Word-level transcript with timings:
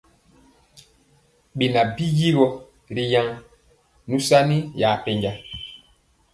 Beŋan 1.57 1.87
byigɔ 1.95 2.45
ri 2.95 3.03
yaŋ 3.13 3.27
nusani 4.09 4.57
ya 4.79 4.89
pɛnja. 5.03 5.31